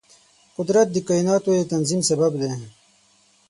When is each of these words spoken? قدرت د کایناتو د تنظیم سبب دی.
قدرت 0.57 0.87
د 0.91 0.97
کایناتو 1.07 1.49
د 1.57 1.61
تنظیم 1.71 2.01
سبب 2.09 2.31
دی. 2.41 2.51